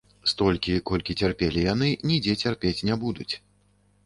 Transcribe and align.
Столькі, 0.31 0.77
колькі 0.89 1.15
цярпелі 1.25 1.67
яны, 1.73 1.91
нідзе 2.13 2.35
цярпець 2.45 2.77
не 2.89 2.99
будуць. 3.07 3.31